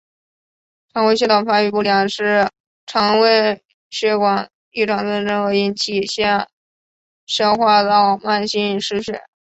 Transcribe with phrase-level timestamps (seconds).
[0.95, 2.49] 肠道血管发育不良是
[2.87, 3.25] 肠道
[3.91, 6.49] 血管异常增生而引起下
[7.27, 9.21] 消化道慢性失血。